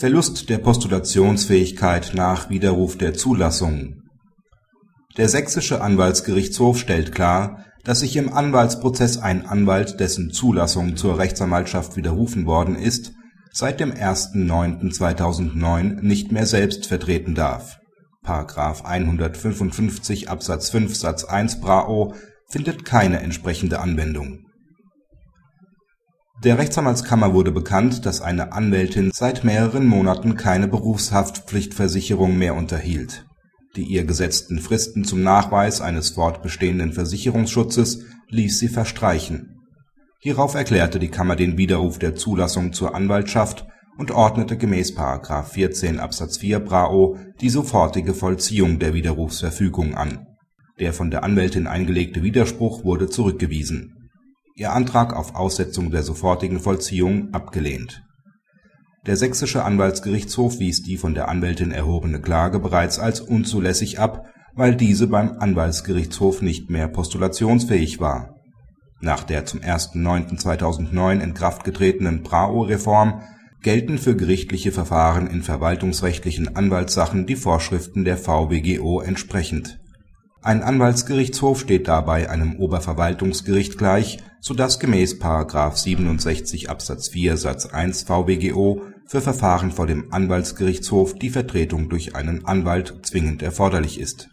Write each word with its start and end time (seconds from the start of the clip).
Verlust 0.00 0.48
der 0.48 0.56
Postulationsfähigkeit 0.56 2.12
nach 2.14 2.48
Widerruf 2.48 2.96
der 2.96 3.12
Zulassung 3.12 4.00
Der 5.18 5.28
Sächsische 5.28 5.82
Anwaltsgerichtshof 5.82 6.78
stellt 6.78 7.14
klar, 7.14 7.66
dass 7.84 8.00
sich 8.00 8.16
im 8.16 8.32
Anwaltsprozess 8.32 9.18
ein 9.18 9.44
Anwalt, 9.44 10.00
dessen 10.00 10.30
Zulassung 10.30 10.96
zur 10.96 11.18
Rechtsanwaltschaft 11.18 11.96
widerrufen 11.96 12.46
worden 12.46 12.76
ist, 12.76 13.12
seit 13.52 13.78
dem 13.78 13.92
1.9.2009 13.92 16.00
nicht 16.00 16.32
mehr 16.32 16.46
selbst 16.46 16.86
vertreten 16.86 17.34
darf.§ 17.34 17.76
155 18.82 20.30
Absatz 20.30 20.70
5 20.70 20.96
Satz 20.96 21.24
1 21.24 21.60
BRAO 21.60 22.14
findet 22.48 22.86
keine 22.86 23.20
entsprechende 23.20 23.80
Anwendung. 23.80 24.46
Der 26.42 26.56
Rechtsanwaltskammer 26.56 27.34
wurde 27.34 27.52
bekannt, 27.52 28.06
dass 28.06 28.22
eine 28.22 28.52
Anwältin 28.52 29.10
seit 29.12 29.44
mehreren 29.44 29.86
Monaten 29.86 30.36
keine 30.36 30.68
Berufshaftpflichtversicherung 30.68 32.38
mehr 32.38 32.54
unterhielt. 32.54 33.26
Die 33.76 33.82
ihr 33.82 34.04
gesetzten 34.04 34.58
Fristen 34.58 35.04
zum 35.04 35.22
Nachweis 35.22 35.82
eines 35.82 36.10
fortbestehenden 36.10 36.94
Versicherungsschutzes 36.94 38.06
ließ 38.30 38.58
sie 38.58 38.68
verstreichen. 38.68 39.60
Hierauf 40.18 40.54
erklärte 40.54 40.98
die 40.98 41.10
Kammer 41.10 41.36
den 41.36 41.58
Widerruf 41.58 41.98
der 41.98 42.14
Zulassung 42.14 42.72
zur 42.72 42.94
Anwaltschaft 42.94 43.66
und 43.98 44.10
ordnete 44.10 44.56
gemäß§ 44.56 44.96
14 45.44 46.00
Absatz 46.00 46.38
4 46.38 46.60
BRAO 46.60 47.18
die 47.42 47.50
sofortige 47.50 48.14
Vollziehung 48.14 48.78
der 48.78 48.94
Widerrufsverfügung 48.94 49.94
an. 49.94 50.26
Der 50.78 50.94
von 50.94 51.10
der 51.10 51.22
Anwältin 51.22 51.66
eingelegte 51.66 52.22
Widerspruch 52.22 52.82
wurde 52.82 53.10
zurückgewiesen. 53.10 53.99
Ihr 54.60 54.74
Antrag 54.74 55.16
auf 55.16 55.36
Aussetzung 55.36 55.90
der 55.90 56.02
sofortigen 56.02 56.60
Vollziehung 56.60 57.32
abgelehnt. 57.32 58.02
Der 59.06 59.16
Sächsische 59.16 59.64
Anwaltsgerichtshof 59.64 60.58
wies 60.58 60.82
die 60.82 60.98
von 60.98 61.14
der 61.14 61.30
Anwältin 61.30 61.72
erhobene 61.72 62.20
Klage 62.20 62.60
bereits 62.60 62.98
als 62.98 63.22
unzulässig 63.22 63.98
ab, 63.98 64.26
weil 64.54 64.76
diese 64.76 65.06
beim 65.06 65.38
Anwaltsgerichtshof 65.38 66.42
nicht 66.42 66.68
mehr 66.68 66.88
postulationsfähig 66.88 68.00
war. 68.00 68.34
Nach 69.00 69.24
der 69.24 69.46
zum 69.46 69.60
1.9.2009 69.60 71.20
in 71.20 71.32
Kraft 71.32 71.64
getretenen 71.64 72.22
PRAO-Reform 72.22 73.22
gelten 73.62 73.96
für 73.96 74.14
gerichtliche 74.14 74.72
Verfahren 74.72 75.26
in 75.26 75.42
verwaltungsrechtlichen 75.42 76.54
Anwaltssachen 76.54 77.24
die 77.24 77.36
Vorschriften 77.36 78.04
der 78.04 78.18
VWGO 78.18 79.00
entsprechend. 79.00 79.80
Ein 80.42 80.62
Anwaltsgerichtshof 80.62 81.60
steht 81.60 81.88
dabei 81.88 82.28
einem 82.28 82.56
Oberverwaltungsgericht 82.56 83.78
gleich, 83.78 84.18
so 84.40 84.54
dass 84.54 84.80
gemäß§ 84.80 85.20
67 85.76 86.70
Absatz 86.70 87.08
4 87.08 87.36
Satz 87.36 87.66
1 87.66 88.04
VWGO 88.04 88.82
für 89.06 89.20
Verfahren 89.20 89.70
vor 89.70 89.86
dem 89.86 90.12
Anwaltsgerichtshof 90.12 91.14
die 91.14 91.30
Vertretung 91.30 91.88
durch 91.88 92.16
einen 92.16 92.46
Anwalt 92.46 93.00
zwingend 93.02 93.42
erforderlich 93.42 94.00
ist. 94.00 94.30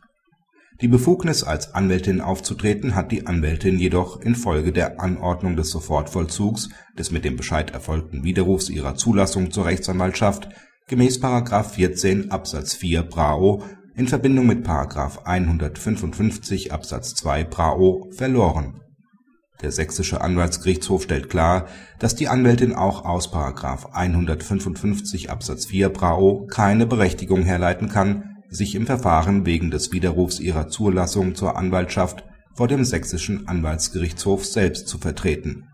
Die 0.79 0.87
Befugnis 0.87 1.43
als 1.43 1.73
Anwältin 1.73 2.21
aufzutreten 2.21 2.95
hat 2.95 3.11
die 3.11 3.25
Anwältin 3.25 3.79
jedoch 3.79 4.21
infolge 4.21 4.71
der 4.71 5.01
Anordnung 5.01 5.55
des 5.55 5.71
Sofortvollzugs 5.71 6.69
des 6.97 7.11
mit 7.11 7.25
dem 7.25 7.35
Bescheid 7.35 7.71
erfolgten 7.71 8.23
Widerrufs 8.23 8.69
ihrer 8.69 8.95
Zulassung 8.95 9.51
zur 9.51 9.65
Rechtsanwaltschaft 9.65 10.49
gemäß§ 10.87 11.21
14 11.63 12.31
Absatz 12.31 12.75
4 12.75 13.03
BRAO 13.03 13.63
in 13.95 14.07
Verbindung 14.07 14.45
mit§ 14.45 14.65
155 15.23 16.71
Absatz 16.71 17.15
2 17.15 17.43
BRAO 17.43 18.07
verloren 18.15 18.79
der 19.61 19.71
Sächsische 19.71 20.21
Anwaltsgerichtshof 20.21 21.03
stellt 21.03 21.29
klar, 21.29 21.67
dass 21.99 22.15
die 22.15 22.27
Anwältin 22.27 22.73
auch 22.73 23.05
aus§ 23.05 23.33
155 23.91 25.31
Absatz 25.31 25.65
4 25.65 25.89
BRAO 25.89 26.45
keine 26.47 26.85
Berechtigung 26.85 27.43
herleiten 27.43 27.89
kann, 27.89 28.37
sich 28.49 28.75
im 28.75 28.85
Verfahren 28.85 29.45
wegen 29.45 29.71
des 29.71 29.91
Widerrufs 29.91 30.39
ihrer 30.39 30.67
Zulassung 30.67 31.35
zur 31.35 31.57
Anwaltschaft 31.57 32.23
vor 32.53 32.67
dem 32.67 32.83
Sächsischen 32.83 33.47
Anwaltsgerichtshof 33.47 34.45
selbst 34.45 34.87
zu 34.87 34.99
vertreten. 34.99 35.67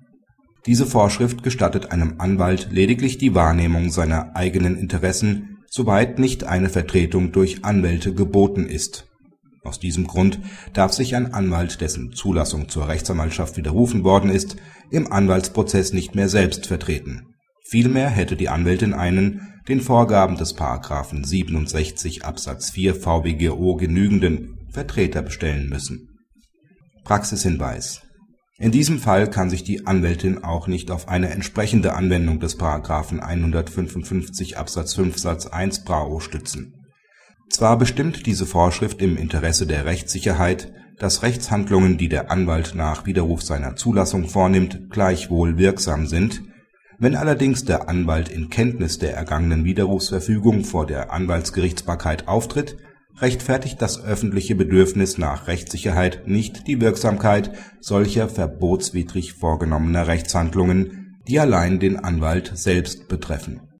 Diese 0.66 0.86
Vorschrift 0.86 1.44
gestattet 1.44 1.92
einem 1.92 2.16
Anwalt 2.20 2.70
lediglich 2.72 3.18
die 3.18 3.36
Wahrnehmung 3.36 3.90
seiner 3.90 4.36
eigenen 4.36 4.78
Interessen, 4.78 5.58
soweit 5.70 6.20
nicht 6.20 6.46
eine 6.46 6.70
Vertretung 6.70 7.34
durch 7.34 7.66
Anwälte 7.66 8.14
geboten 8.14 8.66
ist 8.66 9.08
aus 9.64 9.80
diesem 9.80 10.08
Grund 10.08 10.40
darf 10.74 10.94
sich 10.94 11.16
ein 11.16 11.34
Anwalt, 11.34 11.82
dessen 11.82 12.12
Zulassung 12.12 12.70
zur 12.70 12.88
Rechtsanwaltschaft 12.88 13.58
widerrufen 13.58 14.04
worden 14.04 14.30
ist, 14.30 14.58
im 14.92 15.12
Anwaltsprozess 15.12 15.94
nicht 15.94 16.16
mehr 16.16 16.30
selbst 16.30 16.68
vertreten. 16.68 17.34
Vielmehr 17.66 18.10
hätte 18.10 18.36
die 18.36 18.50
Anwältin 18.50 18.94
einen 18.94 19.54
den 19.68 19.80
Vorgaben 19.80 20.36
des§ 20.36 20.58
67 21.26 22.26
Absatz 22.26 22.72
4 22.72 22.96
VWGO 22.96 23.76
genügenden 23.78 24.68
Vertreter 24.72 25.22
bestellen 25.22 25.70
müssen. 25.70 26.10
Praxishinweis 27.06 28.02
In 28.60 28.72
diesem 28.72 29.00
Fall 29.00 29.30
kann 29.30 29.50
sich 29.50 29.64
die 29.64 29.88
Anwältin 29.88 30.44
auch 30.44 30.68
nicht 30.68 30.92
auf 30.92 31.08
eine 31.08 31.30
entsprechende 31.30 31.94
Anwendung 31.94 32.42
des§ 32.42 32.60
155 33.20 34.58
Absatz 34.58 34.96
5 34.96 35.18
Satz 35.18 35.48
1 35.48 35.86
BRAO 35.86 36.20
stützen 36.20 36.83
zwar 37.54 37.78
bestimmt 37.78 38.26
diese 38.26 38.48
Vorschrift 38.48 39.00
im 39.02 39.16
Interesse 39.16 39.68
der 39.68 39.86
Rechtssicherheit, 39.86 40.74
dass 40.98 41.22
Rechtshandlungen, 41.22 41.98
die 41.98 42.10
der 42.10 42.32
Anwalt 42.32 42.74
nach 42.76 43.06
Widerruf 43.06 43.44
seiner 43.44 43.76
Zulassung 43.76 44.28
vornimmt, 44.28 44.90
gleichwohl 44.90 45.58
wirksam 45.58 46.08
sind, 46.08 46.42
wenn 46.98 47.16
allerdings 47.16 47.64
der 47.66 47.90
Anwalt 47.90 48.30
in 48.30 48.50
Kenntnis 48.50 48.98
der 48.98 49.16
ergangenen 49.16 49.66
Widerrufsverfügung 49.66 50.64
vor 50.64 50.88
der 50.88 51.12
Anwaltsgerichtsbarkeit 51.12 52.28
auftritt, 52.28 52.78
rechtfertigt 53.20 53.82
das 53.82 54.04
öffentliche 54.04 54.56
Bedürfnis 54.56 55.20
nach 55.20 55.48
Rechtssicherheit 55.48 56.28
nicht 56.28 56.68
die 56.68 56.82
Wirksamkeit 56.82 57.52
solcher 57.82 58.30
verbotswidrig 58.30 59.34
vorgenommener 59.34 60.08
Rechtshandlungen, 60.08 61.18
die 61.28 61.40
allein 61.40 61.80
den 61.80 61.98
Anwalt 61.98 62.52
selbst 62.56 63.08
betreffen 63.08 63.70